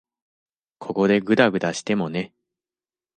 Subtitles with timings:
[0.79, 2.33] ここでぐだぐだしてもね。